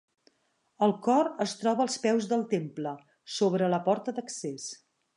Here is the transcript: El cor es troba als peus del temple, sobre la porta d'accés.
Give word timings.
El 0.85 0.93
cor 1.07 1.29
es 1.45 1.53
troba 1.59 1.85
als 1.87 1.99
peus 2.07 2.31
del 2.33 2.47
temple, 2.57 2.97
sobre 3.37 3.73
la 3.75 3.85
porta 3.91 4.19
d'accés. 4.19 4.71